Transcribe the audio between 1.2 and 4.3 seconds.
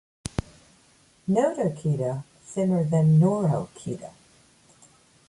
Notochaetae thinner than neurochaetae.